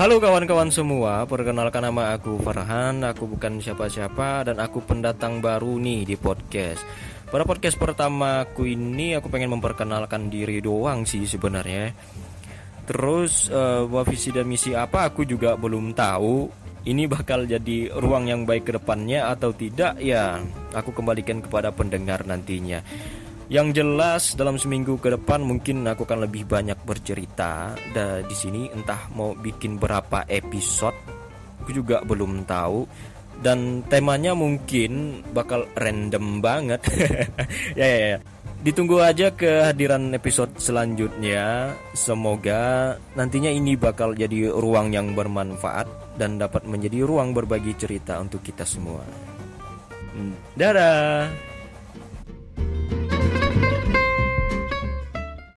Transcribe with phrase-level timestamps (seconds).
[0.00, 6.08] Halo kawan-kawan semua, perkenalkan nama aku Farhan, aku bukan siapa-siapa dan aku pendatang baru nih
[6.08, 6.80] di podcast.
[7.28, 11.92] Pada podcast pertama aku ini aku pengen memperkenalkan diri doang sih sebenarnya.
[12.88, 16.48] Terus uh, visi dan misi apa aku juga belum tahu.
[16.80, 20.40] Ini bakal jadi ruang yang baik ke depannya atau tidak ya
[20.72, 22.80] aku kembalikan kepada pendengar nantinya.
[23.50, 27.74] Yang jelas dalam seminggu ke depan mungkin aku akan lebih banyak bercerita.
[27.90, 30.94] Dan di sini entah mau bikin berapa episode,
[31.58, 32.86] aku juga belum tahu.
[33.42, 36.78] Dan temanya mungkin bakal random banget.
[37.80, 38.18] ya ya ya.
[38.62, 41.74] Ditunggu aja kehadiran episode selanjutnya.
[41.90, 48.46] Semoga nantinya ini bakal jadi ruang yang bermanfaat dan dapat menjadi ruang berbagi cerita untuk
[48.46, 49.02] kita semua.
[50.14, 51.49] Hmm, dadah.